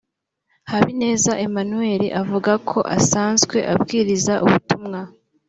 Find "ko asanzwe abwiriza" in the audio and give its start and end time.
2.69-4.33